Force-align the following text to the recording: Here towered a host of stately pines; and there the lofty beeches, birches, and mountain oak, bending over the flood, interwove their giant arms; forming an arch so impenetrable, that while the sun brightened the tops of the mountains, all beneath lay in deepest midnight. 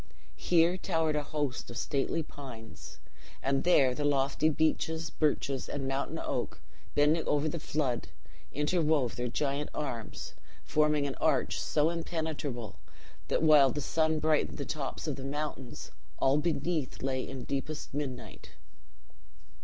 Here 0.37 0.77
towered 0.79 1.15
a 1.15 1.21
host 1.21 1.69
of 1.69 1.77
stately 1.77 2.23
pines; 2.23 2.97
and 3.43 3.63
there 3.63 3.93
the 3.93 4.03
lofty 4.03 4.49
beeches, 4.49 5.11
birches, 5.11 5.69
and 5.69 5.87
mountain 5.87 6.17
oak, 6.17 6.59
bending 6.95 7.23
over 7.27 7.47
the 7.47 7.59
flood, 7.59 8.07
interwove 8.51 9.15
their 9.15 9.27
giant 9.27 9.69
arms; 9.75 10.33
forming 10.63 11.05
an 11.05 11.13
arch 11.21 11.61
so 11.61 11.91
impenetrable, 11.91 12.79
that 13.27 13.43
while 13.43 13.69
the 13.69 13.79
sun 13.79 14.17
brightened 14.17 14.57
the 14.57 14.65
tops 14.65 15.05
of 15.05 15.17
the 15.17 15.23
mountains, 15.23 15.91
all 16.17 16.37
beneath 16.39 17.03
lay 17.03 17.21
in 17.29 17.43
deepest 17.43 17.93
midnight. 17.93 18.53